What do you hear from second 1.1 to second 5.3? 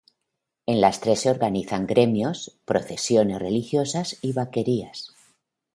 se organizan gremios, procesiones religiosas y vaquerías